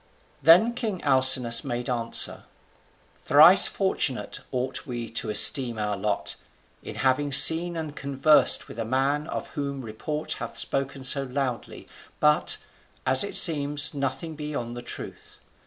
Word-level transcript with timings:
Then 0.41 0.73
king 0.73 0.99
Alcinous 1.03 1.63
made 1.63 1.87
answer: 1.87 2.45
"Thrice 3.23 3.67
fortunate 3.67 4.39
ought 4.51 4.87
we 4.87 5.07
to 5.11 5.29
esteem 5.29 5.77
our 5.77 5.95
lot, 5.95 6.37
in 6.81 6.95
having 6.95 7.31
seen 7.31 7.77
and 7.77 7.95
conversed 7.95 8.67
with 8.67 8.79
a 8.79 8.83
man 8.83 9.27
of 9.27 9.49
whom 9.49 9.81
report 9.83 10.31
hath 10.39 10.57
spoken 10.57 11.03
so 11.03 11.21
loudly, 11.25 11.87
but, 12.19 12.57
as 13.05 13.23
it 13.23 13.35
seems, 13.35 13.93
nothing 13.93 14.35
beyond 14.35 14.73
the 14.73 14.81
truth. 14.81 15.37